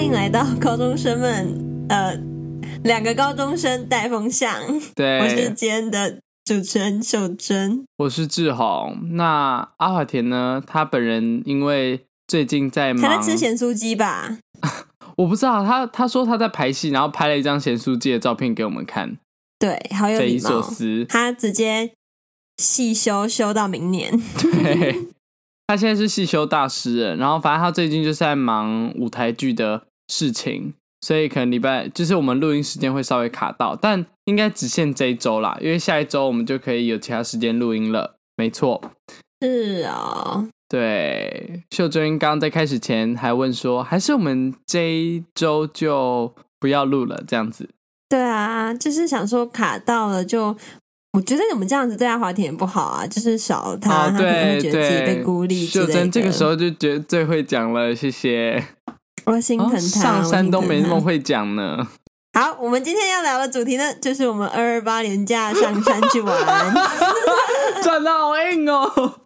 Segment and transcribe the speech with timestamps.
[0.00, 2.18] 欢迎来到高中生们，呃，
[2.84, 4.50] 两个高中生带风向。
[4.96, 8.96] 对，我是今天的主持人秀珍，我是志宏。
[9.10, 10.62] 那阿华田呢？
[10.66, 14.38] 他本人因为最近在忙，他在吃咸酥鸡吧？
[15.16, 19.18] 我不知道，他他说他在排戏，然后拍了一张咸酥鸡的照片给我们看。
[19.58, 20.30] 对，好有礼貌。
[20.30, 21.92] 匪夷所思，他直接
[22.56, 24.18] 细修修到明年。
[24.38, 25.08] 对。
[25.66, 38.16] 他现在是戏修大师了，然后反正他最近就是在忙舞台剧的事情，所以可能礼拜就是我们录音时间会稍微卡到，但应该只限这一周啦，因为下一周我们就可以有其他时间录音了。
[38.36, 38.82] 没错，
[39.40, 47.68] 是啊、哦，对，秀珍刚刚在开始前还问说，还是我们这一周就不要录了这样子？
[48.08, 50.56] 对啊，就是想说卡到了就。
[51.12, 55.66] 我觉得你们这样子对阿华田也不好啊，就是少他，哦、对他可能会觉得自己被孤立。
[55.66, 58.64] 秀珍这个时候就觉得最会讲了，谢谢。
[59.24, 61.86] 我心疼他，哦、上山都没那么会讲呢。
[62.38, 66.74] 好，我们今天要聊的主题呢，就是我们二二八年假上山去玩，
[67.82, 69.20] 转的好硬哦。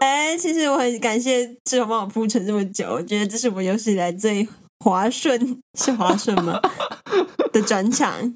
[0.00, 4.48] 哎、欸，其实我很感谢志宏帮我铺陈这么久，我觉得这是我有史以来最
[4.80, 6.60] 滑顺，是滑顺吗？
[7.52, 8.34] 的转场。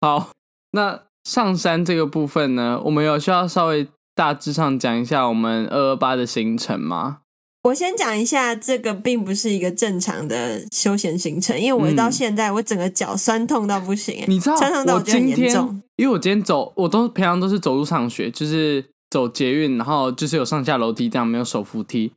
[0.00, 0.30] 好，
[0.72, 1.02] 那。
[1.26, 7.18] 上山这个部分呢，我们有需要稍微大致上讲一下我们二二八的行程吗？
[7.66, 15.82] 我先讲一下，这个并不是一个正常的休闲行程，因为我到现在我整个脚酸痛到不行，你知道酸痛到我觉得很严重。
[15.96, 22.12] 因为我今天走，我都平常都是走路上学，就是走捷运，然后就是有上下楼梯这样，没有手扶梯。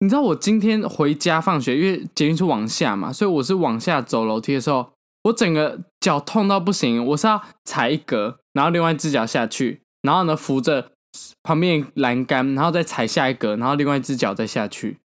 [0.00, 4.90] 你知道我今天回家放学，因为捷运是往下嘛，所以我是往下走楼梯的时候，
[5.24, 8.40] 我整个脚痛到不行，我是要踩一格。
[8.52, 10.90] 然后另外一只脚下去，然后呢扶着
[11.48, 14.98] 旁边栏杆，然后再踩下一格，然后另外一只脚再下去。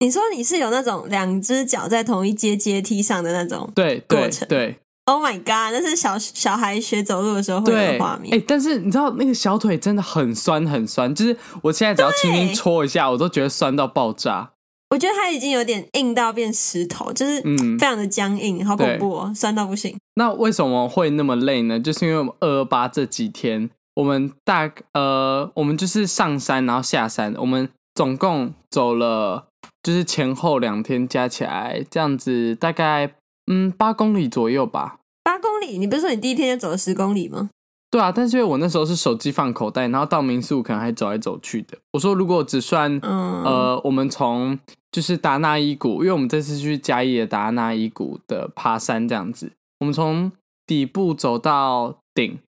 [0.00, 4.48] 你说你是有那种两只脚在同一阶阶梯上的那种对过程？
[4.48, 4.78] 对，对。
[5.04, 8.36] Oh my god，那是小小孩学走路的时候会有的画面。
[8.36, 14.50] 哎，但是你知道那个小腿真的很酸很酸，就是我现在只要轻轻搓一下，我都觉得酸到爆炸。
[14.90, 17.40] 我觉得它已经有点硬到变石头，就是
[17.78, 19.96] 非常的僵硬，嗯、好恐怖哦，酸到不行。
[20.16, 21.78] 那为什么会那么累呢？
[21.78, 29.48] 就是因为我们二二八这几天，我们大呃，我们就是上山然后下山，我们总共走了，
[29.82, 33.14] 就是前后两天加起来这样子，大概
[33.50, 34.98] 嗯八公里左右吧。
[35.24, 35.78] 八公里？
[35.78, 37.50] 你不是说你第一天就走了十公里吗？
[37.90, 41.78] 对啊，但是因为我那时候是手机放口袋，然后到民宿可能还走来走去的。
[41.92, 44.58] 我说如果只算，嗯、呃，我们从
[44.92, 50.30] 就是达那伊谷，因为我们这次去嘉义的达纳伊谷的爬山这样子，我们从
[50.66, 52.38] 底部走到顶，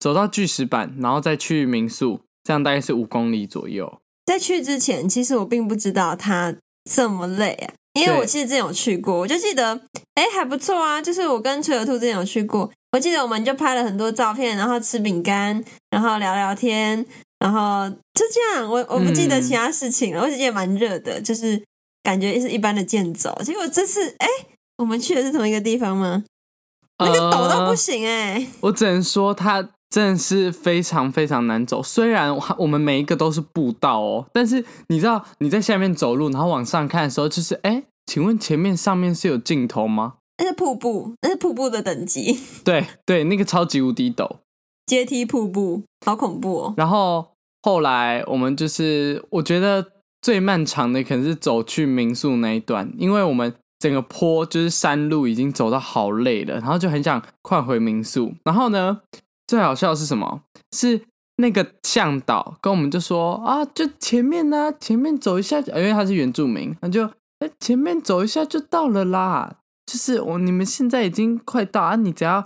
[0.00, 4.00] 走到巨石板，然后再去民宿，这样大概是五公里左右。
[4.26, 6.56] 在去之前，其实我并不知道它
[6.90, 7.74] 这么累啊。
[7.94, 9.80] 因为我其实之前有去过，我就记得，
[10.14, 11.02] 哎，还不错啊。
[11.02, 17.04] 就是我跟崔有兔之前有去过，我记得我们就拍了很多照片，然后吃饼干，然后聊聊天，
[17.40, 18.70] 然后就这样。
[18.70, 21.60] 我我不记得其他事情了，嗯、我只记得蛮热的，就是
[22.04, 23.36] 感觉是一般的健走。
[23.44, 24.28] 结果这次，哎，
[24.78, 26.22] 我们去的是同一个地方吗？
[27.00, 28.46] 那个抖到不行哎、欸！
[28.60, 31.82] 我只能说它真的是非常非常难走。
[31.82, 37.82] 虽然我们每一个都是步道哦，但是你知道你在下面走路，然后往上看的时候，就是哎。
[38.06, 40.14] 请问前面上面是有镜头吗？
[40.38, 42.40] 那是瀑布，那是瀑布的等级。
[42.64, 44.38] 对对，那个超级无敌陡
[44.84, 46.74] 阶梯瀑布，好恐怖哦。
[46.76, 47.24] 然后
[47.62, 49.86] 后来我们就是，我觉得
[50.20, 58.32] 最漫长的可能是走去民宿那一段，因为我们整个坡就是山路已经走到好累了，然后就很想快回民宿。
[58.42, 59.02] 然后呢，
[59.50, 60.42] 最好笑的是什么？
[60.70, 61.02] 是
[61.38, 67.10] 那个向导跟我们就说啊，就前面呢、啊，前面走一下，因为他是原住民，那就。
[67.58, 69.56] 前面走一下就到了啦，
[69.86, 72.40] 就是我你们现在已经快到啊，你只要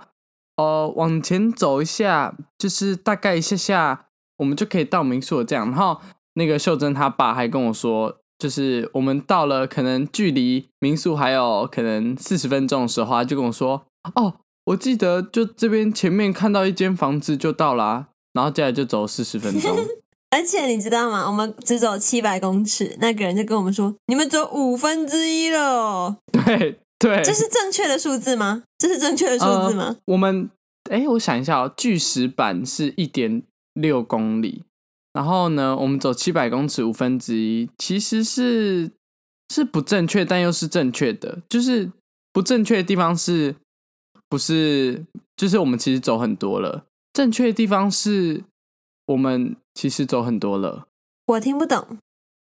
[0.57, 5.45] 哦、呃、往前走一下，就是大概一下下，我们就可以到民宿了。
[5.45, 6.01] 这样，然后
[6.35, 13.85] 那个秀珍她爸还跟我说，就是我们到了可能距离民宿还有可能四十分钟的时候，他就跟我说，
[14.15, 14.35] 哦，
[14.67, 19.77] 我记得就这边前面看到一间房子就到啦，然后接下来就走四十分钟。
[20.31, 21.29] 而且你知道吗？
[21.29, 28.65] 我们只走七百公尺，那个人就跟我们说：“你们走五分之一了。”对对，这是正确的数字吗？
[28.77, 29.85] 这是正确的数字吗？
[29.85, 30.51] 呃、我们
[30.91, 33.45] 哎，我想一下哦，巨石板是一点
[33.75, 34.65] 六公里，
[35.13, 38.91] 然后呢，我们走七百公尺五分之一，其实是
[39.55, 41.39] 是不正确，但又是正确的。
[41.49, 41.93] 就是
[42.33, 43.55] 不正确的地方是，
[44.35, 45.05] 不是？
[45.37, 46.85] 就是我们其实走很多了。
[47.13, 48.45] 正确的地方是。
[49.09, 50.87] 我们其实走很多了，
[51.27, 51.99] 我听不懂。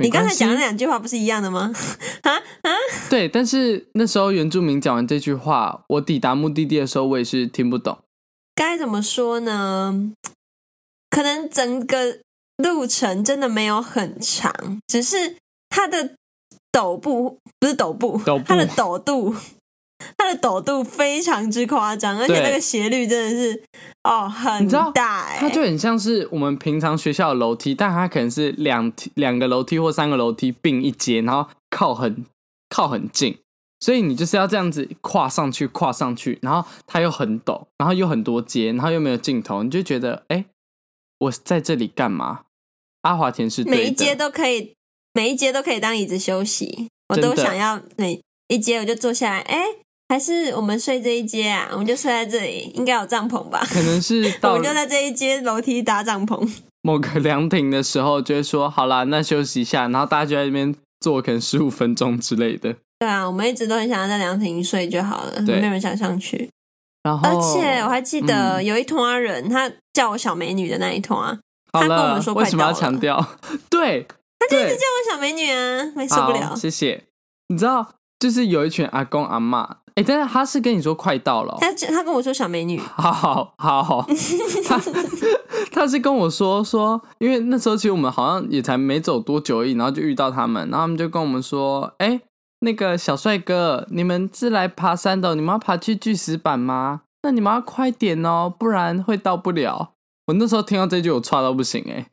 [0.05, 1.73] 你刚才讲的那两句话不是一样的吗？
[2.25, 2.71] 啊啊！
[3.09, 7.99] 对，但是那时候原住民讲完这句话，我抵达目的地的时候，我也是听不懂。
[8.55, 10.13] 该怎么说呢？
[11.09, 12.19] 可能整个
[12.59, 14.53] 路程真的没有很长，
[14.87, 15.37] 只是
[15.71, 16.17] 它的
[16.71, 19.35] 陡步不是陡步，陡步它的陡度。
[20.17, 23.63] 它的抖度非常之夸张，而且那个斜率真的是
[24.05, 32.25] 哦很大哎，它就很像是我们平常学校的楼梯，但它可能是两两个楼梯或三个楼梯并一阶，然后靠很
[32.69, 33.39] 靠很近，
[33.81, 40.45] 所以你就是要这样子跨上去，跨上去，然后它又很陡，然后又很多阶，然后又没有尽头，你就觉得哎，
[41.19, 42.43] 我在这里干嘛？
[43.03, 44.75] 阿华田是每一阶都可以，
[45.13, 49.65] 每一阶都可以当椅子休息，我都想要每一阶我就坐下来，哎。
[50.13, 51.71] 还是我们睡这一阶啊？
[51.73, 53.67] 我们就睡在这里，应该有帐篷吧？
[53.73, 56.47] 可能是 到我们就在这一阶楼梯搭帐篷。
[56.83, 62.77] 某个凉亭的时候，就会说好啦，那休息一下，然后大家就在那边坐，可能十五分钟之类的。
[62.99, 66.51] 对啊，我们一直都很想要在凉亭睡就好了，没有人想上去。
[67.05, 71.41] 然后，而且我还记得有一团人，嗯、他叫我小美女的那一团，
[71.73, 73.17] 他跟我们说快到了，为什么要强调？
[73.71, 74.07] 对，
[74.39, 76.55] 他就一直叫我小美女啊，没受不了。
[76.55, 77.05] 谢谢。
[77.49, 79.79] 你知道，就是有一群阿公阿妈。
[79.97, 84.07] 哎，但是他是跟你说快到了，哦，他他跟我说小美女，好好好好，
[84.65, 84.81] 他
[85.71, 92.19] 他是跟我说说，因为那时候其实我们好像也才没走多久而已，然后就遇到他们，然后他们就跟我们说，哎，
[92.61, 97.03] 那个小帅哥，你们是来爬山的，你们要爬去巨石板吗？
[97.25, 99.91] 那你们要快点哦，不然会到不了。
[100.29, 102.07] 我那时候听到这句，我差到不行哎，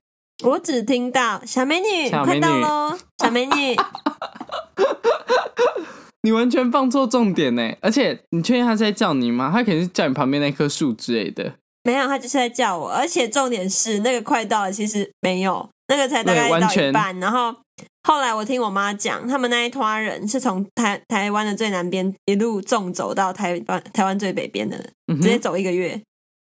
[0.43, 3.75] 我只听到小美女，小美女快到喽，小美女。
[6.23, 7.73] 你完全放错重点呢！
[7.81, 9.49] 而且你确定他是在叫你吗？
[9.51, 11.53] 他肯定是叫你旁边那棵树之类的。
[11.83, 12.89] 没有，他就是在叫我。
[12.89, 17.17] 而且重点是那个快到了，其实没有，那个才大概到一半。
[17.19, 17.55] 然后
[18.03, 24.77] 后来我听我妈讲，他们那一团人是从台台湾的最南边一路纵走到台湾台湾最北边的，
[25.07, 26.01] 直接走一个月。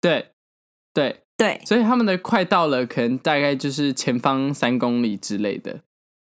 [0.00, 0.30] 对
[0.94, 5.80] 对对，所以他们的快到了，可能大概就是前方三公里之类的。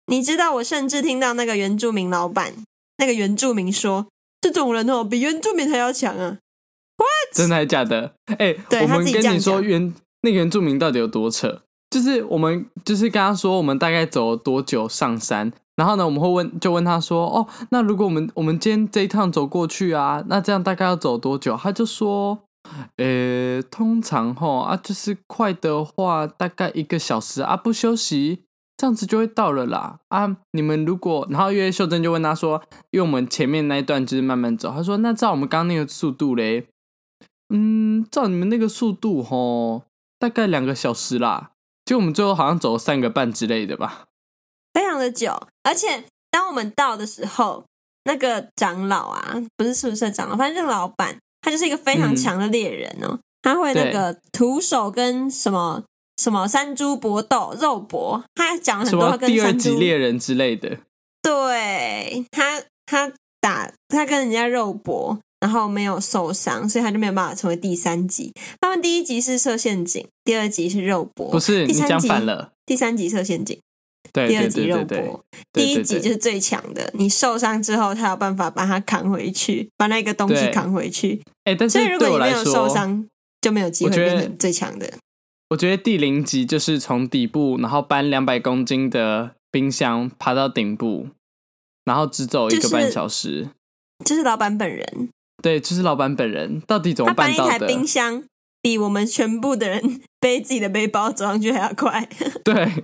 [0.08, 2.54] 你知道，我甚至听到那个原住民老板。
[2.98, 4.08] 那个原住民说
[4.42, 6.38] ：“这种人哦，比原住民还要强啊
[6.98, 7.36] ！”What？
[7.36, 8.14] 真的还是假的？
[8.38, 11.62] 哎、欸，我们跟你说原那个原住民到底有多扯？
[11.92, 22.40] 就是我们就是跟他说，我们大概走了多久上山，然后呢，我们会问，就问他说：“哦，那如果我们我们今天这一趟走过去啊，那这样大概要走多久？”他就说
[22.98, 28.44] ：“呃，通常齁啊，就是快的话，大概一个小时啊，不休息。”
[28.78, 30.36] 这样子就会到了啦啊！
[30.52, 36.68] 你们如果，然后因为秀珍就问他说，因为我们前面那一段就是慢慢走，他说那照我们刚刚那个速度嘞，
[37.54, 39.84] 嗯，照你们那个速度吼，
[40.20, 41.52] 大概两个小时啦。
[41.86, 44.04] 就我们最后好像走了三个半之类的吧，
[44.74, 45.48] 非常的久。
[45.64, 47.64] 而且当我们到的时候，
[48.04, 55.84] 那个长老啊，不是宿舍长老，反正就是老板，他就是一个非常强的猎人哦，嗯、他会那个徒手跟什么。
[56.18, 60.78] 什么山猪搏斗、肉搏，他讲了很多跟第二级猎人之类的。
[61.22, 63.12] 对他，他
[63.42, 68.32] 打他跟人家肉搏，然后没有受伤，所以他就没有办法成为第三级。
[68.62, 71.30] 他们第一集是设陷阱，第二集是肉搏。
[71.32, 72.54] 不是，第三级你讲反了。
[72.66, 73.62] 第三集设陷阱，对，
[74.28, 76.90] 第二集肉搏，第一集就是最强的。
[76.94, 81.22] 你受伤之后，他有办法把它扛回去，把那个东西扛回去。
[81.44, 83.08] 哎，但是所以如果你没有受伤，
[83.42, 84.92] 就没有机会变成最强的。
[85.50, 91.10] 我觉得第零级就是从底部，然后搬两百公斤的冰箱爬到顶部，
[91.84, 93.50] 然后只走一个半小时。
[94.04, 95.10] 就是、老板本人，
[95.42, 97.50] 对，就是老板本人，到底怎么办到的？
[97.50, 98.24] 搬一台冰箱
[98.62, 102.10] 比我们全部的人背自己的背包走上去还要快。
[102.44, 102.84] 对，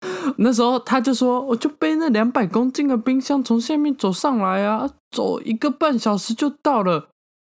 [0.38, 7.08] 那时候他就说：“我就背那两百公斤的冰箱从下面走上来啊，走一个半小时就到了。”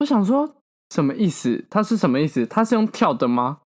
[0.01, 0.57] 我想说
[0.93, 1.65] 什么意思？
[1.71, 2.45] 他是什么意思？
[2.47, 3.59] 他是用跳的吗？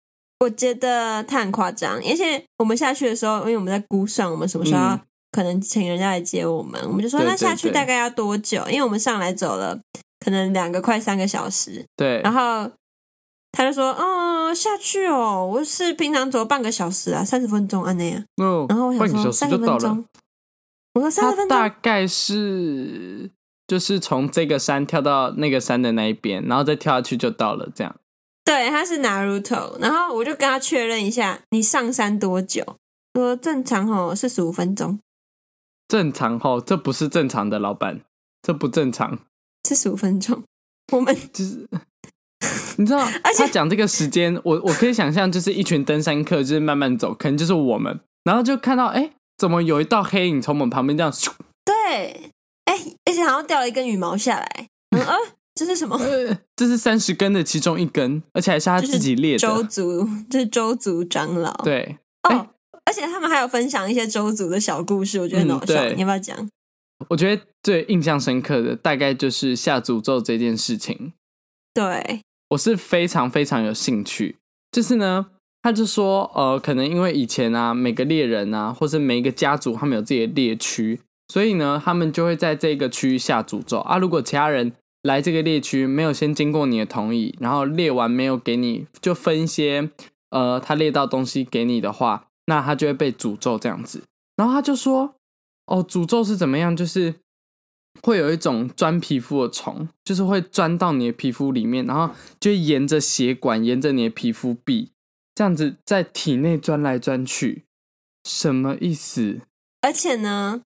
[0.41, 5.01] 我觉得他很夸张，而且我们下去的时候，因为我们在估算我们什么时候要
[5.31, 8.63] 可能请人家来接我们，嗯、我们就说那下去大概要多久？
[8.69, 9.79] 因为我们上来走了
[10.19, 12.21] 可能两个快三个小时，对。
[12.23, 12.69] 然后
[13.57, 20.05] 他就说：“哦，下去哦，我是平常走半个小时啊，三十分钟啊那样。”哦，然后我想说三十分钟，
[20.95, 23.31] 我说三十分钟大概是
[23.67, 27.95] 就是从这个山跳到那个山的那一边，然后再跳下去就到了，这样。
[28.45, 32.77] 对，他是 Naruto，然后我就跟他确认一下，你上山多久？
[33.15, 34.99] 说正常哦，四十五分钟。
[35.87, 38.01] 正常哦，这不是正常的，老板，
[38.43, 39.19] 这不正常。
[39.63, 40.43] 四十五分钟，
[40.93, 41.67] 我们就是
[42.79, 51.31] 你知道，而且他讲这个时间，我我可以想象，就是一群登山客，就是慢慢走，可能就是我们，然后就看到，哎，怎么有一道黑影从我们旁边这样咻？
[51.65, 52.31] 对，
[52.65, 52.75] 哎，
[53.05, 54.67] 而且好像掉了一根羽毛下来。
[54.91, 55.15] 嗯啊，
[55.55, 55.99] 这是什么？
[56.57, 59.39] 这是三十根的其中一根，而且还是他自己列的。
[59.39, 61.53] 周族，这是周族长老。
[61.65, 61.99] 对，
[62.29, 62.49] 哦，
[62.85, 65.75] 而且他们还有分享一些周族的小故事，我觉得很好笑。
[65.85, 66.49] 嗯、你要不要讲？
[67.09, 71.13] 我觉得最印象深刻的大概就是下诅咒这件事情。
[71.75, 72.21] 对，
[72.55, 74.37] 我是非常非常有兴趣。
[74.73, 75.27] 就是呢，
[75.63, 83.99] 他就说，呃，可能因为以前啊，每个猎人啊，或是每一个家族，他们有自己的猎区，所以呢，他们就会在这个区域下诅咒啊。
[83.99, 89.91] 如果其他人来这个猎区没有先经过你的同意，然后猎完没有给你就分一些
[90.31, 94.03] 呃他猎到东西给你的话，那他就会被诅咒这样子。
[94.37, 95.15] 然后他就说。
[95.67, 96.77] 哦，诅咒是怎么样？
[96.77, 97.15] 就是
[98.03, 104.91] 会有一种钻皮肤的虫，就是会钻到你的皮肤里面，然后就沿着血管，沿着你的皮肤壁，
[105.35, 107.65] 这样子在体内钻来钻去，
[108.25, 109.41] 什么意思？
[109.81, 110.63] 而且呢，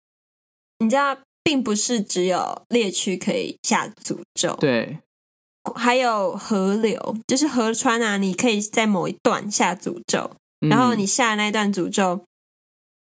[0.78, 4.98] 你知道，并不是只有猎区可以下诅咒，对，
[5.74, 12.24] 还有河流，就是河川啊，你可以在某一段下诅咒，然后你下那段诅咒，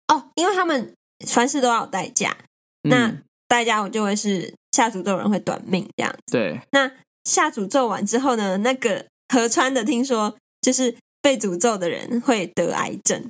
[0.07, 0.95] 嗯、哦，因为他们。
[1.27, 2.35] 凡事都要有代价，
[2.85, 6.37] 那代价我就会是下诅咒人会短命这样子。
[6.37, 6.89] 对，那
[7.25, 8.59] 下诅咒完之后呢？
[8.59, 9.05] 那个
[9.35, 13.29] 河川的听说就是被诅咒的人会得癌症。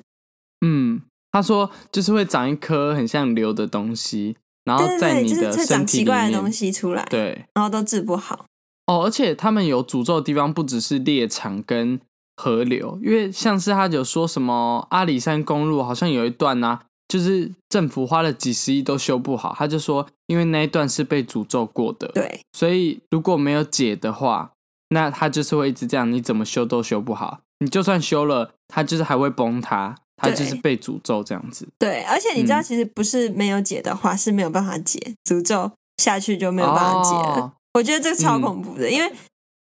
[0.60, 1.00] 嗯，
[1.32, 8.44] 他说就是会长一颗很像瘤的东西，然后在你的身体里面，对对对，就是长奇怪的东西出来，对，然后都治不好。
[8.86, 11.98] 哦，而且他们有诅咒的地方不只是猎场跟
[12.36, 16.82] 河流，因为像是他有说什么阿里山公路好像有一段啊。
[17.10, 24.52] 就是政府花了几十亿都修不好，他就说，因为那一段是被诅咒过的，对，所以如果没有解的话，
[24.90, 31.66] 那它就是会一直这样，你怎么修都修不好，你就算修了，它就是还会崩塌，它就是被诅咒这样子。
[31.80, 37.40] 对，而且你知道，其实不是没有解的话，嗯、是没有办法解，诅咒下去就没有办法解了。
[37.40, 39.12] 哦、我觉得这个超恐怖的，嗯、因为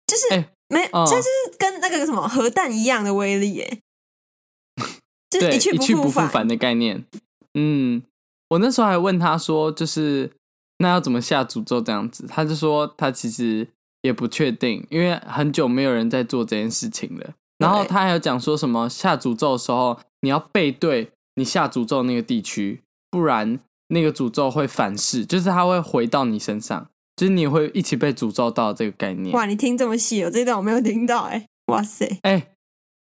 [0.07, 1.29] 就是、欸、没，这、哦、就是
[1.59, 3.79] 跟那个什么核弹一样的威力，哎，
[5.29, 7.05] 就是一去一去不复返的概念。
[7.59, 8.03] 嗯，
[8.51, 10.31] 我那时候还问他说，就是
[10.79, 12.27] 那要怎么下诅咒这样子？
[12.29, 13.67] 他就说他其实
[14.03, 17.31] 也不确定，因为很久没有人在做这件事情了。
[17.59, 23.59] 然后他还有讲说什么下诅咒的时候，你要背对你下诅咒那个地区，不然
[23.89, 29.35] 那个诅咒会反噬，就是它会回到你身上，就是你会一起被诅咒到这个概念。
[29.35, 32.49] 哇，你听这么细哦，这一段我没有听到哎，哇塞，哎，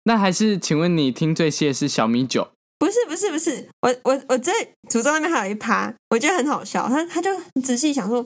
[0.05, 2.49] 那还是请问你听最细的是小米酒？
[2.79, 4.53] 不是不是不是，我我我在
[4.89, 6.89] 诅咒那边还有一趴，我觉得很好笑。
[6.89, 7.31] 他他就
[7.63, 8.25] 仔细想说，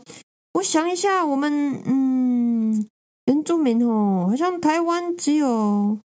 [0.54, 2.86] 我想一下，我们嗯
[3.26, 5.98] 原住民哦，好像台湾只有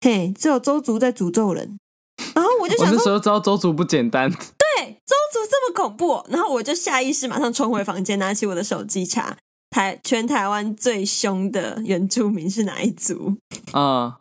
[0.00, 1.78] 嘿只有周族在诅咒人。
[2.34, 4.38] 然后我就想那时候知道邹族不简单，对，
[5.04, 6.24] 周族这么恐怖。
[6.30, 9.36] 然后我就下意识马上冲回房间，拿起我的手机查
[9.68, 13.36] 台全台湾最凶的原住民是哪一族
[13.72, 14.16] 啊？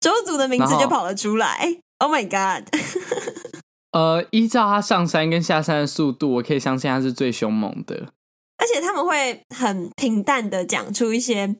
[0.00, 1.80] 邹、嗯、族的名字就跑了出来。
[1.98, 2.68] Oh my god！
[3.92, 8.12] 呃，依照他上山跟下山的速度，我可以相信他是最凶猛的。
[8.58, 11.56] 而且他们会很平淡的讲出一些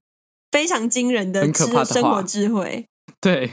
[0.51, 2.87] 非常惊人的、很可怕的生活智慧。
[3.21, 3.53] 对，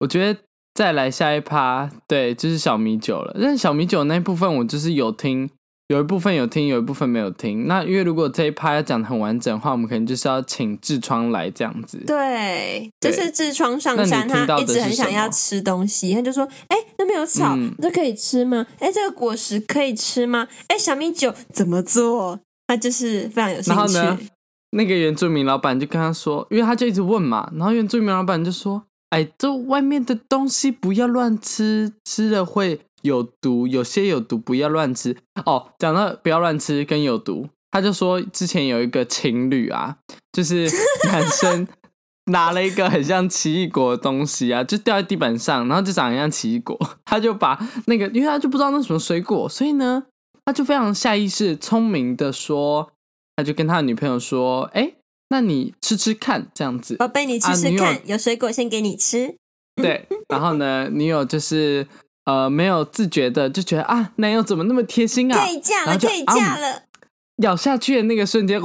[0.00, 0.40] 我觉得
[0.74, 3.36] 再来下一趴，对，就是小米酒了。
[3.40, 5.50] 但是小米酒那部分，我就是有听。
[5.92, 7.66] 有一部分有听，有一部分没有听。
[7.66, 11.98] 那因为如果这一趴要讲的很完整的话，我们可能就是要请痔疮来这样子。
[12.06, 18.66] 对，对就是痔疮上山，他一直很想要吃东西，他就说：“哎、欸，那边有草，嗯、这可以吃吗？
[18.78, 20.48] 哎、欸，这个果实可以吃吗？
[20.68, 23.70] 哎、欸，小米酒怎么做？”他就是非常有兴趣。
[23.70, 24.18] 然后呢，
[24.70, 35.72] 那个原住民老板就跟他说，因为他就一直问嘛，然后原住民老板就说：“哎，这外面的东西不要乱吃，吃了会。”有毒，有些有毒，不要乱吃哦。
[35.78, 39.98] 讲到不要乱吃跟有毒，他就说之前有一个情侣啊，
[40.32, 40.68] 就是
[41.06, 41.66] 男生
[42.26, 50.04] 拿了一个很像奇异果的东西啊，就掉在地板上，然后就长得像奇异果， 他就把那个，因为他就不知道那什么水果，所以呢，
[50.44, 52.92] 他就非常下意识、聪明的说，
[53.36, 54.94] 他就跟他的女朋友说：“哎，
[55.30, 59.34] 那你吃吃看，这样子，宝贝，你吃吃看，啊、有水果先给你吃。”
[59.82, 61.86] 对，然后呢，女友就是。
[62.24, 65.44] 呃，没有自觉的就觉得啊，男友怎么那么贴心啊？
[65.44, 66.72] 可以嫁了，可以嫁了。
[66.72, 66.82] 啊、
[67.38, 68.60] 咬下去的那个瞬间，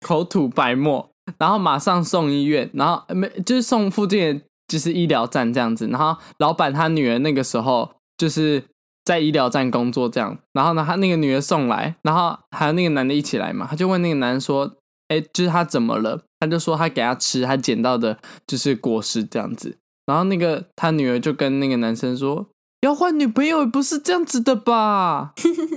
[0.00, 1.08] 口吐白沫，
[1.38, 5.86] 然后马上送医院，然后没就是送附近的就是医疗站这样子。
[5.86, 8.64] 然后老板他女儿那个时候就是
[9.04, 10.36] 在医疗站工作这样。
[10.52, 14.74] 然后呢，他那个女儿送来，然后还有那个男的一起来嘛，他就问那个男人说
[15.08, 19.78] ：“哎，就是他怎么了？”他就说他给他吃他捡到的就是果实这样子。
[20.06, 22.46] 然后那个他女儿就跟那个男生说
[22.82, 25.32] ：“要换女朋友也不是这样子的吧？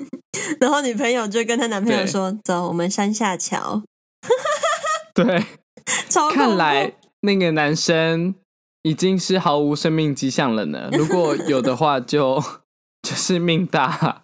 [0.60, 3.84] 然后女朋友就跟她男朋友说：“走，我们山下桥。
[5.16, 5.46] ”对，
[6.10, 8.36] 超看来那个男生
[8.84, 10.90] 已经是毫无生命迹象了呢。
[10.92, 12.44] 如果有的话 就，就
[13.04, 14.24] 就是命大。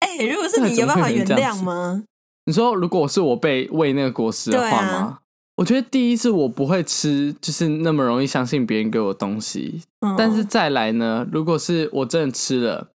[0.00, 2.02] 哎、欸，如果是你，有办法原谅吗？
[2.46, 5.18] 你说，如果是我被喂那个果实的话吗？
[5.54, 9.82] 啊、我觉得第一是我不会吃，就是那么容易相信别人给我东西。
[10.00, 12.88] 嗯、但是再来呢，如果是我真的吃了，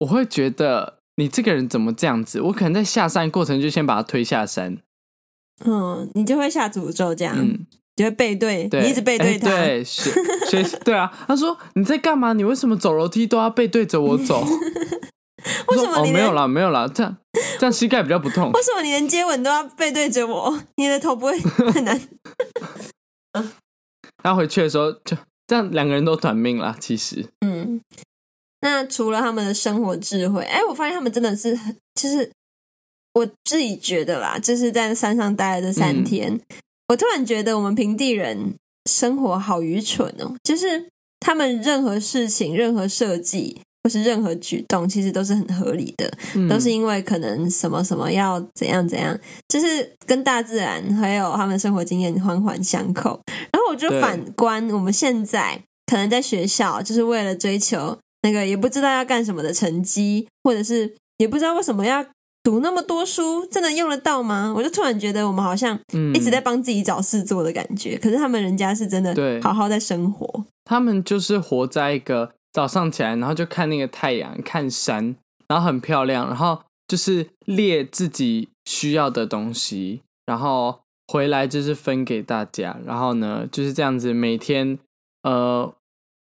[0.00, 2.40] 我会觉得你这个人怎么这样子？
[2.40, 4.78] 我可能在下山过程就先把他推下山。
[5.64, 9.48] 嗯，你就会下诅咒这样，嗯、就会背对，对你一直背对他。
[9.50, 10.12] 欸、对，学
[10.46, 11.12] 学对啊。
[11.26, 12.32] 他说你在干嘛？
[12.32, 14.46] 你为什么走楼梯都要背对着我走？
[15.68, 17.16] 为什么你、哦、没有啦，没有啦，这样
[17.58, 18.50] 这样膝盖比较不痛。
[18.52, 20.62] 为什么你连接吻都要背对着我？
[20.76, 21.38] 你的头不会
[21.72, 22.00] 很难？
[24.22, 25.16] 他回去的时候就
[25.46, 26.76] 这样，两个人都短命了。
[26.80, 27.80] 其实，嗯，
[28.60, 32.30] 那除了他们的生活智慧，哎，我发现他们真的是很，就是
[33.14, 36.40] 我自己觉得啦，就是在山上待了这三天，嗯、
[36.88, 38.54] 我突然觉得我们平地人
[38.90, 40.88] 生活好愚蠢哦，就是
[41.20, 43.62] 他们任何事情、任何设计。
[43.84, 49.18] 或是任何举动，其实都是很合理的，嗯、都是因为可能什么什么要怎样怎样，
[49.48, 53.20] 就是跟大自然还有他们生活经验环环相扣。
[53.52, 62.04] 然后我就反观我们现在，可能在学校就是为了追求那个也不知道要干什么的成绩，或者是也不知道为什么要
[62.42, 64.52] 读那么多书，真的用得到吗？
[64.54, 65.78] 我就突然觉得我们好像
[66.14, 67.94] 一直在帮自己找事做的感觉。
[67.94, 72.32] 嗯、可是他们人家是真的好好在生活，他们就是活在一个。
[72.52, 84.78] 早上起来，然后就看那个太阳，看山，然后很漂亮，然后就是列自己需要的东西，然后回来就是分给大家，然后呢就是这样子，每天
[85.22, 85.72] 呃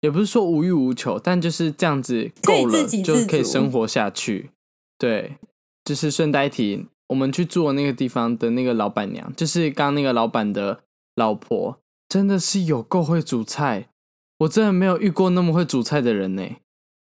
[0.00, 4.50] 也不是说无欲无求，但就是这样子够了，就可以生活下去。
[4.98, 5.36] 对，
[5.84, 10.80] 就是顺带提，我们去住的那个地方的那个老板娘，就是刚刚那个老板的
[11.16, 13.88] 老婆，真的是有够会煮菜。
[14.42, 16.42] 我真的没有遇过那么会煮菜的人呢。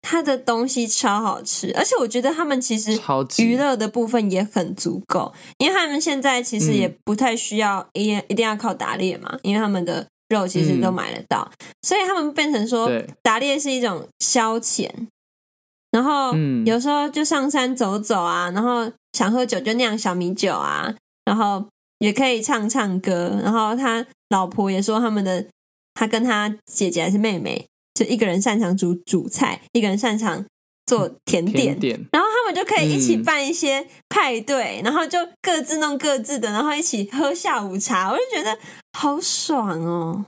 [0.02, 2.98] 他的东西超好吃，而且我觉得他们其实
[3.38, 11.46] 娱乐的部分也很足够，因为他们现在其实也不太需要一一定要靠打猎嘛，因为他们的肉其实都买得到，
[11.82, 12.90] 所以他们变成说
[13.22, 14.88] 打猎是一种消遣。
[15.90, 20.94] 然后有时候就上山走走啊，然后想喝酒就酿小米酒啊，
[21.26, 21.66] 然后
[21.98, 23.38] 也可以唱唱歌。
[23.42, 25.44] 然后他老婆也说他们的。
[25.94, 30.44] 他跟他姐姐还是妹妹，就一个人擅长煮煮菜，一个人擅长
[30.86, 38.58] 做甜点，甜点，然后他们就可以一起办一些派对，嗯、然后就各自弄各自的，然后一起喝下午茶，我就觉得
[38.98, 40.24] 好爽哦。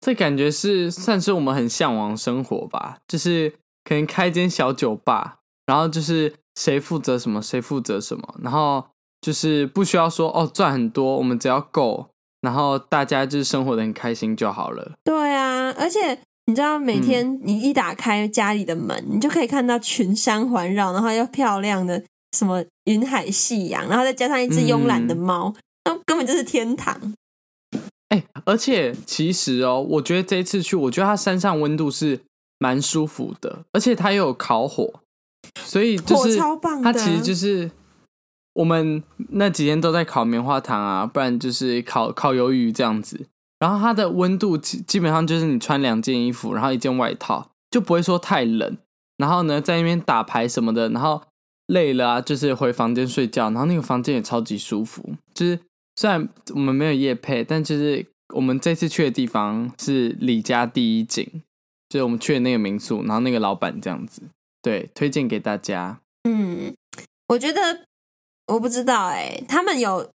[0.00, 8.84] 这感觉是算是我们很向往生活吧，就是可能开间小酒吧，然后就是谁负责什么，谁负责什么，然后
[9.22, 12.10] 就是不需要说哦赚很多，我们只要够。
[12.44, 14.92] 然后大家就是生活的很开心就好了。
[15.02, 22.00] 对啊，而且你知道，每天你一打开家里的门，嗯、你就可以看到群山环绕，然后又漂亮的
[22.36, 25.54] 什么云海夕阳，然后再加上一只慵懒的猫，
[25.86, 27.14] 那、嗯、根本就是天堂。
[28.10, 32.20] 哎，而且其实哦，我觉得这一次去，我觉得它山上温度是
[32.58, 35.00] 蛮舒服的，而且它又有烤火，
[35.64, 37.70] 所以就是超棒的，它其实就是。
[38.54, 43.26] 我们那几天都在烤棉花糖啊，不然就是烤烤鱿鱼这样子。
[43.58, 48.76] 然后它的温度基基本上就是你穿两件衣服，然后一件外套，就不会说太冷。
[49.16, 51.22] 然后呢，在那边打牌什么的，然后
[51.66, 53.44] 累了啊，就是回房间睡觉。
[53.44, 55.14] 然后那个房间也超级舒服。
[55.32, 55.58] 就是
[55.96, 61.26] 虽然我们没有夜配，但就是我们这次去的地方是李家第一景，
[61.88, 64.22] 就是我们去的那个民宿，然后那个老板这样子，
[64.60, 66.00] 对，推荐给大家。
[66.28, 66.74] 嗯，
[67.28, 67.86] 我觉得。
[68.46, 70.10] 我不知道哎、欸，他们有，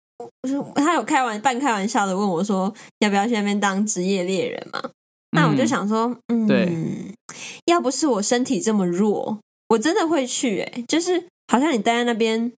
[0.75, 4.91] 他有开玩半开玩笑的问我说，要不要去那边当职业猎人嘛？
[5.33, 7.15] 那我就想说，嗯，对，
[7.67, 12.53] 要不是我身体这么弱，我真的会去哎、欸，就是好像你待在那边，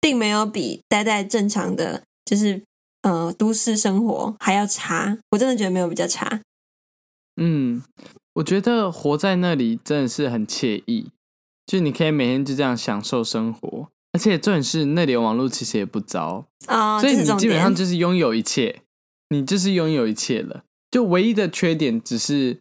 [0.00, 2.62] 并没有比待在正常的，就是
[3.02, 6.40] 呃都市生活还要差，我真的觉得没有比较差。
[7.36, 7.82] 嗯，
[8.34, 11.10] 我觉得活在那里真的是很惬意，
[11.66, 13.88] 就你可以每天就这样享受生活。
[14.16, 18.80] 而且重点是那里的网络其实也不糟，oh, 所以你基本上就是拥有一切，
[19.28, 20.64] 你就是拥有一切了。
[20.90, 22.58] 就唯一的缺点只是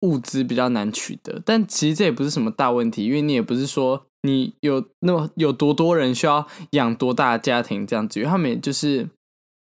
[0.00, 9.06] 物资比较难取得，但其实这也不是什么大问题，因为你也不是说你有那么有多多人需要养多大的家庭这样子，因为他们也就是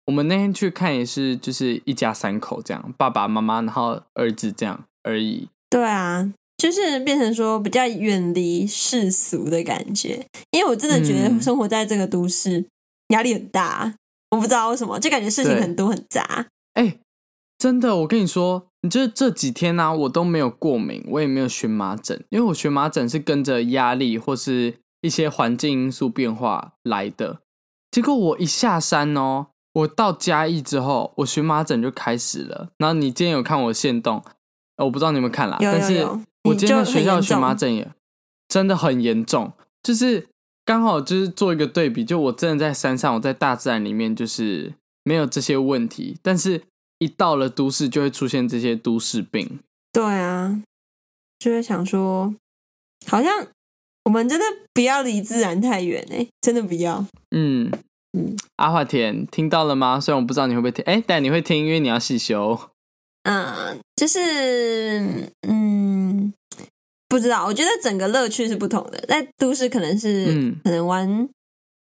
[0.05, 5.49] 我们那天去看也是就是一家三口这样，爸爸妈妈然后儿子这样而已。
[5.69, 10.25] 对啊，就是变成说比较远离世俗的感觉。
[10.51, 12.65] 因为我真的觉得生活在这个都市
[13.09, 13.93] 压力很大，
[14.31, 16.47] 我不知道为什么，就感觉事情很多很杂。
[16.73, 16.99] 哎、欸，
[17.57, 27.39] 真的，我跟你说，你就是这几天呢、啊，我都没有过敏，我也没有荨麻疹，因为我荨麻疹是跟着压力或是一些环境因素变化来的。
[27.91, 32.69] 结果我一下山哦，我到嘉义之后，我荨麻疹就开始了。
[32.77, 34.23] 然后你今天有看我限动，
[34.77, 37.91] 我不知道你有没有看啦，有有有，但是我今天在学校荨麻疹也
[38.47, 39.51] 真的很严重，
[39.84, 40.27] 就是
[40.63, 46.62] 刚好就是做一个对比，就我真的在山上，我在大自然里面就是没有这些问题，但是
[46.99, 49.60] 一到了都市就会出现这些都市病。
[49.91, 50.62] 对啊，
[51.39, 52.34] 就会想说，
[53.08, 53.47] 好像。
[54.05, 57.03] 我们真的不要离自然太远哎，真的不要。
[57.36, 57.71] 嗯
[58.15, 59.99] 嗯，阿华田听到了吗？
[59.99, 62.69] 虽然我不知道你会不会听，哎，但你会听，因为你要细修。
[63.23, 65.74] 嗯，就是嗯，
[67.07, 67.45] 不知道。
[67.45, 71.29] 我觉得整个乐趣是不同的，在都市可能是、嗯、可能玩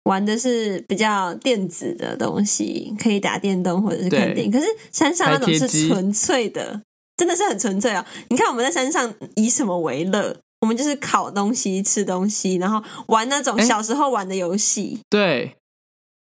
[0.04, 4.52] 玩的是比较电子的东西，可以打电动或者是看电影。
[4.52, 6.82] 可是山上那种是纯粹的，
[7.16, 8.04] 真的是很纯粹哦。
[8.28, 10.36] 你看我们在山上以什么为乐？
[10.60, 14.98] 我们就是烤东西、吃东西，然后玩那种小时候玩的游戏。
[15.10, 15.56] 对，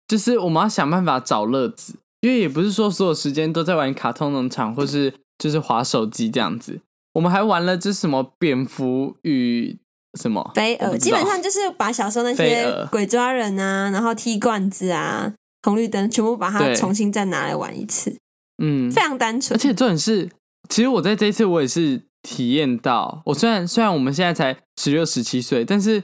[0.08, 6.80] 就是我们要想办法找乐子，因为也不是说所有时间都在玩卡通农场，或是就是滑手机这样子。
[7.14, 9.78] 我们还玩了这什么蝙蝠与
[10.18, 18.16] 什么飞蛾，基本上就是把小时候那些鬼抓人啊，然后踢罐子啊、红绿灯，全部把它重新再拿来玩一次。
[18.62, 19.56] 嗯，非常单纯。
[19.56, 20.30] 而且重点是，
[20.68, 22.02] 其实我在这一次我也是。
[22.24, 26.00] 体验到，我虽然虽然我们现在才十六十七岁，但是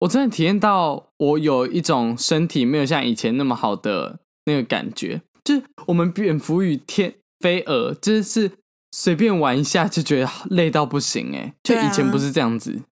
[0.00, 5.22] 我真的体验到，我有一种身体没有像以前那么好的那个感觉。
[5.44, 8.50] 就是我们蝙蝠与天飞蛾，就是
[8.92, 12.72] 随便玩一下就觉得累到不行哎，就以前不是这样子。
[12.76, 12.84] 啊、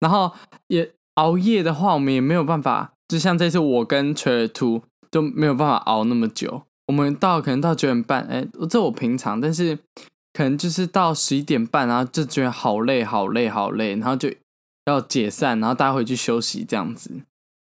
[0.00, 0.32] 然后
[0.66, 6.64] 也熬夜的话，我们也没有办法，就像这次我跟垂耳兔都没有办法熬那么久。
[6.88, 9.78] 我们到可能到九点半，哎，这我平常，但是。
[10.36, 14.30] 可能就是到十一点半，然后就觉得好累，好累，好累，然后就
[14.84, 17.22] 要解散，然后大家回去休息，这样子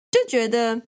[0.09, 0.81] 就觉得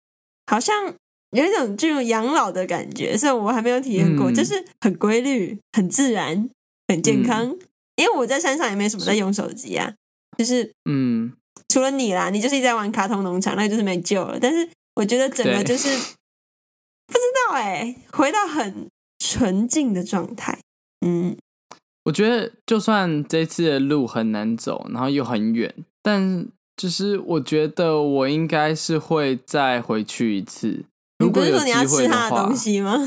[0.47, 0.95] 好像
[1.33, 6.49] 有一种这种养老的感觉，虽然我还没有体验过，嗯、就是很规律、很自然、
[6.95, 7.45] 很健康。
[7.45, 7.59] 嗯、
[7.97, 9.93] 因为我在山上也没什么在用手机啊，
[10.39, 11.33] 就是嗯，
[11.69, 14.39] 除了你啦，你就是一直在玩卡通农场，那就是没救了。
[14.41, 15.89] 但是我觉得整个就是
[17.07, 20.59] 不知道哎、欸，回到很纯净的状态，
[21.05, 21.37] 嗯。
[22.07, 30.85] 我觉得，就算这次的路很难走，然后又很远，但就是我觉得我应该是会再回去一次。
[31.19, 32.99] 如果有机会的话，你不是说你要吃他的东西吗？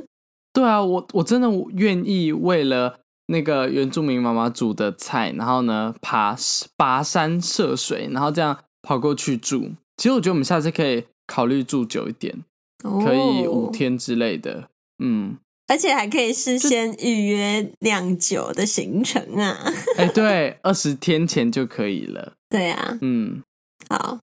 [0.54, 2.98] 对啊，我我真的愿意为了
[3.28, 6.34] 那个原住民妈妈煮的菜，然后呢，爬
[6.76, 9.70] 跋山涉水，然后这样跑过去住。
[9.96, 12.44] 其实我觉得我们下次可以考虑住久一点，
[12.82, 14.60] 可以五天之类的。
[14.60, 14.64] 哦、
[14.98, 15.38] 嗯。
[15.70, 19.54] 而且还可以事先预约酿酒的行程啊！
[19.98, 22.32] 哎、欸，对，二十天前就可以了。
[22.48, 23.42] 对啊，嗯，
[23.90, 24.18] 好，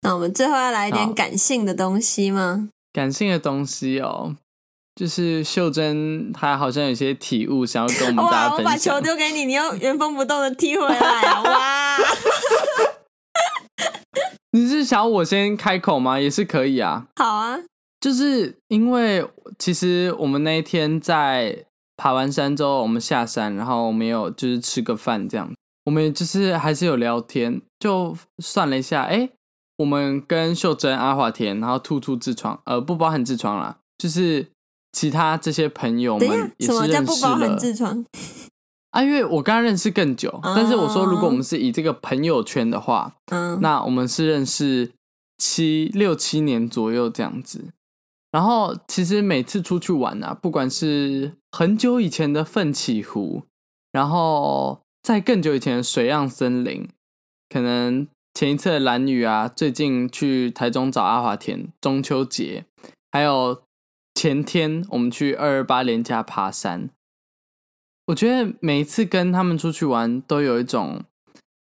[0.00, 2.70] 那我们最后要来一点感性的东西吗？
[2.92, 4.34] 感性的东西哦，
[4.94, 8.58] 就是秀珍她好像有些体悟，想要跟我们大家分享。
[8.58, 11.42] 哇，我把球丢给你，你又原封不动的踢回来啊！
[11.42, 11.96] 哇，
[14.52, 16.20] 你是想要我先开口吗？
[16.20, 17.06] 也是可以啊。
[17.16, 17.58] 好啊。
[18.00, 19.26] 就是因为
[19.58, 21.64] 其实我们那一天在
[21.96, 25.50] 爬完山之后，我们下山，然后我们有就是吃个饭这样，
[25.86, 29.30] 我们就是还是有聊天，就算了一下，哎，
[29.78, 34.46] 我们跟秀珍、阿华田，然后兔兔痔疮，呃，不包含痔疮啦，就是
[34.94, 36.86] 其他这些朋友们也是认识了。
[36.86, 38.06] 什么叫不包含痔疮？
[38.92, 44.92] 啊，因为我刚刚认识更久，但是我说如果我们是以这个朋友圈的话，嗯，那我们是认识
[45.36, 47.72] 七六七年左右这样子。
[48.30, 53.42] 然后其实每次出去玩啊，不管是很久以前的奋起湖，
[53.90, 56.88] 然后在更久以前的水漾森林，
[57.48, 62.64] 可能前一次的蓝雨啊，最近去台中找阿华田中秋节，
[63.10, 63.63] 还有
[64.24, 66.88] 前天我们去二二八连假爬山，
[68.06, 71.02] 我觉得每一次跟他们出去玩都有一种，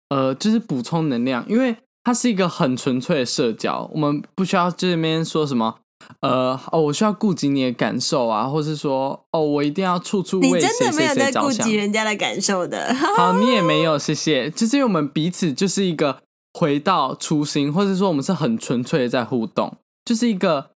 [0.09, 5.81] 呃，就是补充能量，因为它是一个很纯粹的社交，我们不需要这边说什么。
[6.21, 10.93] 呃哦，我需要顾及你的感受啊，或是说哦，我一定要处处为谁谁谁着想。
[10.93, 12.95] 你真的没有在顾及人家的感受的。
[13.17, 14.49] 好，你也没有，谢谢。
[14.49, 16.21] 就是因为我们彼此就是一个
[16.53, 20.71] 回到初心，或者说我们是很纯粹的在互动，就是一个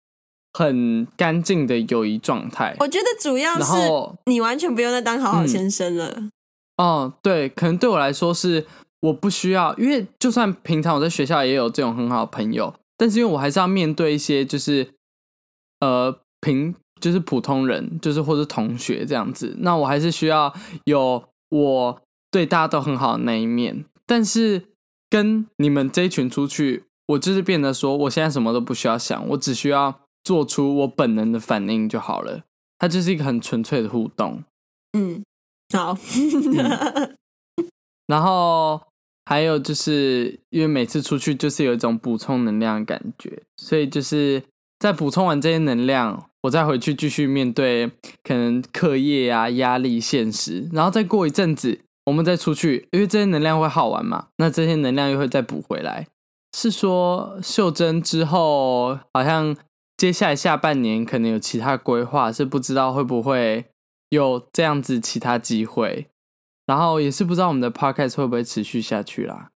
[0.55, 2.75] 很干净的友谊状态。
[2.81, 3.75] 我觉得主要是
[4.27, 6.15] 你完全不用再当好好先生了。
[6.17, 6.31] 嗯
[6.77, 8.67] 哦，对，可能对我来说是
[9.01, 14.89] 我不需要，因为就算平常我在学校也有这种很好的朋友，但是因为我还是要面对一些就是
[15.79, 20.53] 呃平就是普通人，就是或是同学这样子，那我还是需要
[20.87, 22.01] 有我
[22.33, 24.65] 对大家都很好的那一面，但是
[25.09, 32.43] 跟你们这一群出去，我就是变得说，我现在什么都不需要想，我只需要做出我本能的反应就好了。
[32.79, 34.43] 它就是一个很纯粹的互动。
[34.99, 35.23] 嗯，
[35.73, 35.97] 好。
[36.47, 37.17] 嗯、
[38.07, 38.81] 然后
[39.25, 44.43] 还有就是因为每次出去就是有一种补充能量的感觉，所以就是
[44.79, 47.91] 在补充完这些能量，我再回去继续面对
[48.23, 56.07] 可能课业啊、压力、现实，然后再过一阵子，我们再出去，因为这些能量会耗完嘛，那这些能量又会再补回来。
[56.57, 59.57] 是说秀珍之后，好像
[59.97, 63.67] 接下来下半年可能有其他规划，是不知道会不会
[64.11, 66.09] 有这样子其他机会，
[66.67, 69.51] 然后也是不知道我们的 podcast 会不会持续下去啦。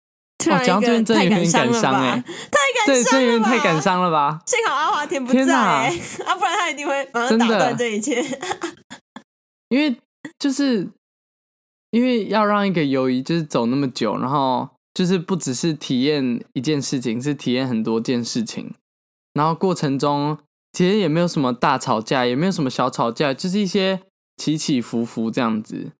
[0.47, 4.39] 哦，讲到这边真的有点感伤哎，太感伤了吧，对，这有点太感伤了吧？
[4.45, 5.89] 幸好阿华田不在，啊，
[6.35, 8.23] 不然他一定会马上打断这一切。
[9.69, 9.95] 因为
[10.37, 10.87] 就是
[11.91, 14.69] 因为要让一个友谊就是走那么久，然后。
[14.95, 18.73] 就是不只是体验一件事情，是体验很多件事情，
[19.35, 20.35] 然后过程中
[20.73, 24.01] 其实也没有什么大吵架，也没有什么小吵架，就是一些
[24.37, 25.91] 起起伏伏这样子。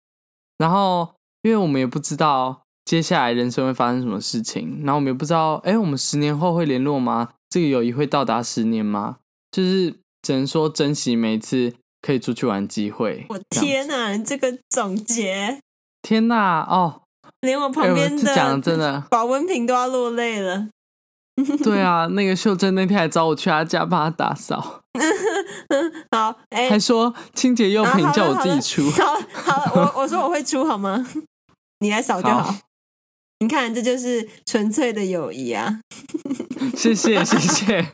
[0.57, 7.29] 然后，因为我们也不知道接下来人生会发生什么事情，然后我们也不知道，哎，我们十年后会联络吗？
[7.49, 9.17] 这个友谊会到达十年吗？
[9.51, 13.25] 就是只能说珍惜每一次可以出去玩机会。
[13.29, 15.59] 我天哪，这个总结，
[16.01, 17.01] 天哪，哦。
[17.41, 20.69] 连我旁边的讲真的保温瓶都要落泪了。
[21.63, 24.83] 对啊，那个秀珍那天还找我去他家帮他打扫。
[26.11, 28.89] 好，哎，还说清洁用品叫我自己出。
[28.91, 31.05] 好，好，我我说我会出好吗？
[31.79, 32.43] 你来扫就好。
[32.43, 32.55] 好，
[33.39, 35.81] 你看，这就是纯粹的友谊啊！
[36.75, 37.93] 谢谢，谢谢。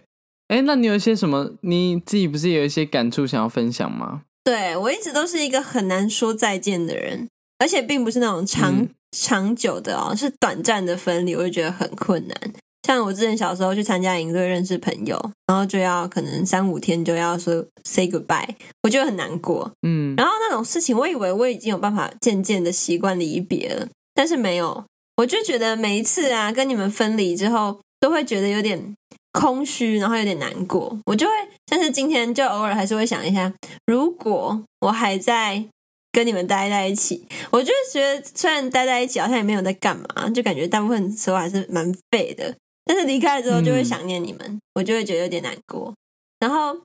[0.49, 1.51] 哎，那你有一些什么？
[1.61, 4.21] 你自己不是有一些感触想要分享吗？
[4.43, 7.27] 对，我一直都是一个很难说再见的人，
[7.57, 8.71] 而且并不是那种长。
[8.77, 12.53] 嗯长久的哦，是短暂的分离，我就觉得很困难。
[12.87, 18.47] 像我之前小时候去参加营队认识朋友，然后就要可能三五天就要说 say goodbye，
[18.83, 19.71] 我觉得很难过。
[19.83, 24.83] 嗯，然后那种事情，我以为我已经有办法渐渐的习惯离别了，但是没有，
[25.17, 28.95] 我就觉得每一次啊跟你们分离之后，都会觉得有点
[29.31, 30.97] 空虚，然后有点难过。
[31.05, 31.31] 我就会，
[31.67, 33.53] 但是今天就偶尔还是会想一下，
[33.85, 35.65] 如果我还在。
[36.13, 42.53] 跟你们待在一起，我就觉得虽然待在一起好像也没有在干嘛，就感觉大部分时候还是蛮废的。
[42.91, 45.93] 但是离开了之后就会想念你们，嗯、我就会觉得有点难过。
[46.41, 46.77] 然后，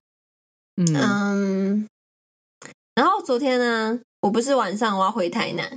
[0.77, 1.89] 嗯，嗯，
[2.95, 5.77] 然后昨天呢，我不是晚上我要回台南，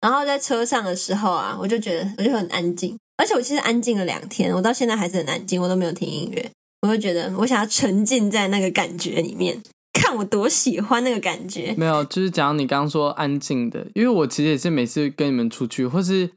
[0.00, 6.48] 然后在车上的时候啊，我就觉得我就很安静，而且我其实安静了两天，我到现在还是很安静，我都没有听音乐，
[6.82, 9.60] 我就觉得我想要沉浸在那个感觉里面。
[9.92, 16.30] 看我多喜欢那个感觉，没有，就是讲你刚刚说安静的，因为我其实也是每次跟你们出去，或是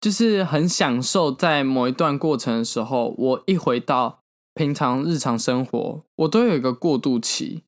[0.00, 4.22] 就是很享受在某一段过程的时候，我一回到
[4.54, 7.62] 平常日常生活，我都有一个过渡期。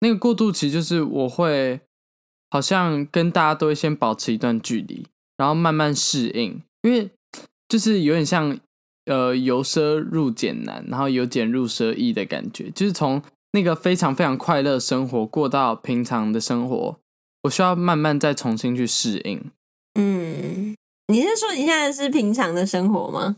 [0.00, 1.80] 那个过渡期就是我会
[2.50, 7.10] 好像跟大家都会先保持一段距离，然后慢慢适应，因为
[7.68, 8.58] 就是有点像
[9.06, 13.22] 呃由奢入俭难，然后由俭入奢易的感觉，就是从。
[13.54, 16.96] 那个非常非常快乐生活过到平常的生活，
[17.42, 19.50] 我需要慢慢再重新去适应。
[19.92, 20.74] 嗯，
[21.12, 23.36] 你是说你现在是平常的生活吗？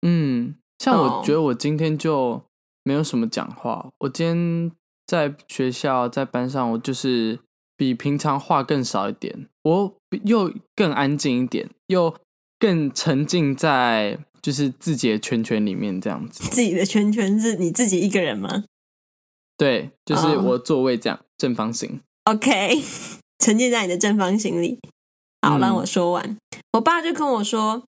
[0.00, 2.42] 嗯，像我觉得我今天就
[2.82, 3.72] 没有什么讲话。
[3.74, 3.92] Oh.
[3.98, 4.72] 我今天
[5.06, 7.40] 在学校在班上，我就是
[7.76, 12.14] 比平常话更少一点，我又更安静一点，又
[12.58, 16.48] 更沉浸在就是自己的圈圈里面这样子。
[16.48, 18.64] 自己的圈圈是你自己一个人吗？
[19.58, 21.26] 对，就是我座位这样、oh.
[21.36, 22.00] 正方形。
[22.24, 22.82] OK，
[23.44, 24.78] 沉浸在你的正方形里。
[25.42, 26.24] 好，让我说完。
[26.24, 26.38] 嗯、
[26.72, 27.82] 我爸就跟我说，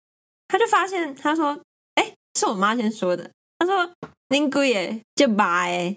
[0.48, 1.60] 他就发现，他说
[1.96, 3.90] ：“哎，是我妈先说的。”他说
[4.30, 5.96] ：“恁贵耶，就拔哎。”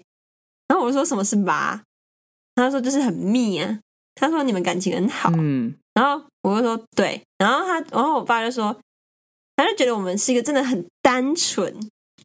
[0.68, 1.82] 然后我说：“什么是拔？”
[2.56, 3.78] 他说：“就是很密啊。”
[4.14, 5.74] 他说：“你们感情很好。”嗯。
[5.94, 8.76] 然后我就说：“对。”然后他，然后我爸就说
[9.56, 11.74] ：“他就觉得我们是一个真的很单纯、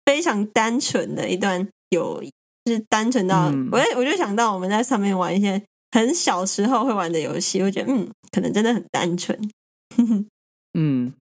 [0.05, 2.31] 非常单纯的一段友谊。”
[2.67, 5.59] 是单纯到，嗯、我我就想到我们在上面玩一些
[5.91, 9.37] 很小时候会玩的游戏，我觉得嗯，可能真的很单纯。
[10.77, 11.13] 嗯，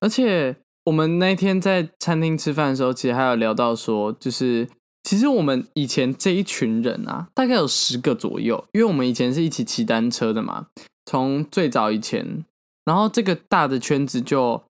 [0.00, 4.68] 而且我们那天在餐厅吃饭的时候，其实还有聊到说，就是
[5.02, 10.68] 其实我们以前这一群人啊，大概有十个左右，因为我们以前是一起骑单车的嘛，
[11.04, 12.44] 从最早以前，
[12.84, 14.62] 然后这个大的圈子就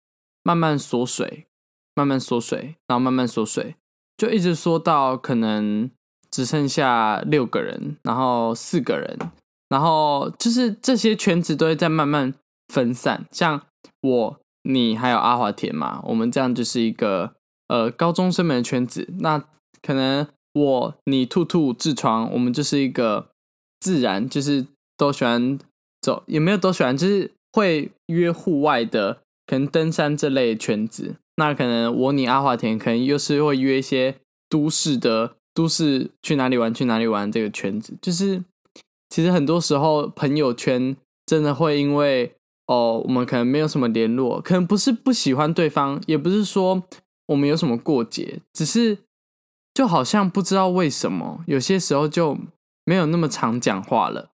[0.43, 1.47] 慢慢缩水，
[1.95, 3.77] 慢慢缩水，然后慢慢缩水，
[4.17, 5.91] 就一直缩到可能
[6.33, 9.17] 只剩下六个人，然后四个人，
[9.69, 12.35] 然后就是这些圈子都会在慢慢
[12.75, 13.25] 分散。
[13.31, 13.63] 像
[14.01, 17.35] 我、你还有阿华田嘛，我们这样就是一个
[17.69, 19.09] 呃高中生们的圈子。
[19.21, 19.45] 那
[19.81, 23.29] 可能我、你、兔兔、痔疮，我们就是一个
[23.79, 24.67] 自然，就是
[24.97, 25.61] 都喜欢。
[26.05, 31.15] 走也没有都喜欢，就是会约户外的，可能登山这类圈子。
[31.37, 34.17] 那可能我你阿华田可能又是会约一些
[34.49, 37.95] 都市的，都市去哪里玩去哪里玩这个圈子。
[38.01, 38.43] 就是
[39.09, 42.35] 其实很多时候朋友圈真的会因为
[42.67, 46.83] 哦，我们可能没有什么联络，可能不是不喜欢对方，也不是说
[47.27, 48.99] 我们有什么过节，只是
[49.75, 52.39] 就好像不知道为什么，有些时候就
[52.85, 54.31] 没有那么常讲话了，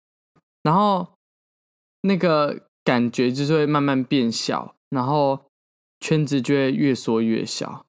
[0.63, 1.09] 然后。
[2.03, 5.41] 那个感觉就是会慢慢变小，然后
[5.99, 7.85] 圈子就会越缩越小。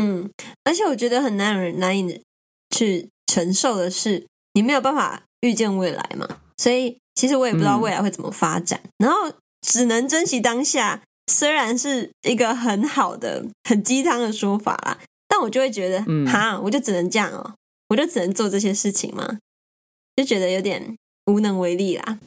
[0.00, 0.30] 嗯，
[0.64, 2.22] 而且我觉得很难人难以
[2.70, 6.26] 去承受的是，你没有办法预见未来嘛，
[6.56, 11.02] 所以其实我也不知道未来会怎么发展，嗯、然后只能珍惜当下。
[11.30, 17.54] 虽然是一个很好的、 很鸡汤的说法啦，但我就会觉得，嗯，哈，我就只能这样哦，
[17.90, 19.38] 我就只能做这些事情嘛，
[20.16, 22.18] 就觉得有点无能为力啦。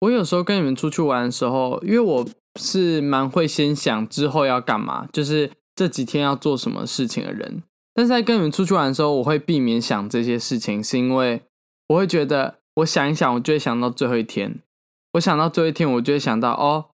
[0.00, 2.28] 我有时候跟你们出去玩的时候，因为我
[2.60, 7.62] 是蛮会先想之后要干嘛，就是这几天要做什么事情的人。
[7.98, 11.42] 但是在跟你们出去玩的时候，我会避免想这些事情，是因为
[11.88, 14.60] 我会觉得，我想一想，我就会想到最后一天。
[15.14, 16.90] 我想到最后一天，我就会想到，哦，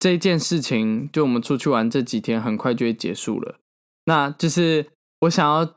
[0.00, 3.58] 这件事情，就我们出去玩这几天，很快就会结束了。
[4.06, 4.88] 那就是
[5.20, 5.76] 我想要，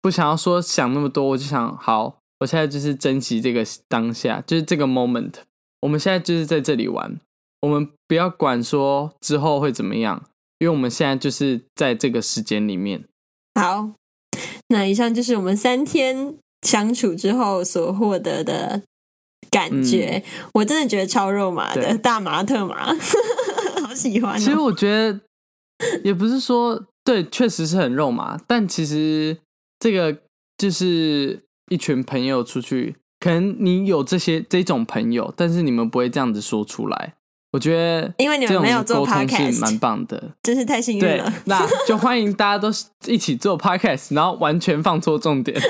[0.00, 5.34] 不想要说想那么多，我就想，好，我现在就是珍惜这个当下，就是这个 moment。
[5.82, 7.20] 我们现在就是在这里玩，
[7.60, 10.24] 我们不要管说之后会怎么样，
[10.60, 13.04] 因为我们现在就是在这个时间里面。
[13.58, 13.92] 好，
[14.68, 18.82] 那以上就是我们三天相处之后所获得的
[19.50, 20.22] 感觉。
[20.24, 22.94] 嗯、我真的觉得超肉麻的，大麻特麻，
[23.82, 24.38] 好喜欢、哦。
[24.38, 25.20] 其实我觉得
[26.02, 29.38] 也不是说对，确实是很肉麻，但其实
[29.78, 30.18] 这个
[30.58, 32.96] 就是一群朋友出去。
[33.18, 37.14] 可能你有这些这种朋友，但是你们不会这样子说出来。
[37.52, 41.32] 我觉得，因为你们没有做 podcast，蛮棒的，真是太幸运了。
[41.46, 42.68] 那就欢迎大家都
[43.06, 45.58] 一起做 podcast，然后完全放错重点。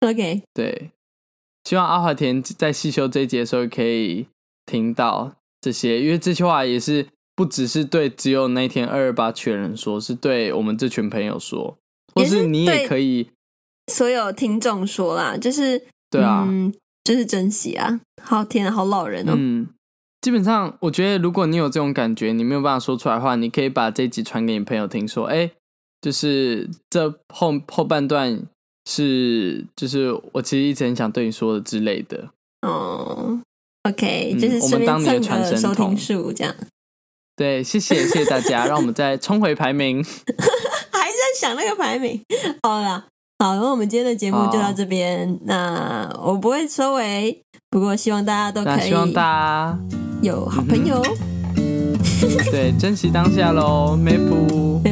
[0.00, 0.90] OK，对，
[1.64, 4.26] 希望阿华田在细修这一节的时候可以
[4.64, 11.76] 听到这些，因为这句话也是不只是对只有那天二二八群人说，是对我们这群朋友说，
[12.14, 13.30] 或是你也可以。
[13.92, 18.00] 所有听众说啦，就是对啊，嗯，就是珍惜啊！
[18.22, 19.32] 好天啊，好老人哦。
[19.36, 19.68] 嗯，
[20.20, 25.50] 基本上我觉得，如果你有这种感觉，你没有办法说出来的话，你可以把这集传给你朋友听，说，哎，
[26.00, 28.42] 就是这后后半段
[28.86, 32.30] 是，就是我其实一直很想对你说的之类的。
[32.62, 33.40] 哦
[33.88, 35.96] ，OK，就是、嗯、我们当你的传声筒，
[36.34, 36.54] 这样。
[37.34, 40.04] 对，谢谢谢谢大家，让我们再冲回排名。
[40.92, 42.20] 还在想那个排名？
[42.62, 43.06] 好啦。
[43.40, 45.26] 好，那我们今天的节目就到这边。
[45.26, 45.38] Oh.
[45.44, 49.78] 那我不会收尾，不过希望大家都可以，希望大家
[50.20, 51.02] 有好朋友。
[52.50, 54.82] 对，珍惜当下喽，梅普。